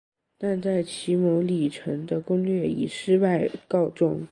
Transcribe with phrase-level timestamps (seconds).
[0.39, 4.19] 但在骑牟礼城的攻略以失败告终。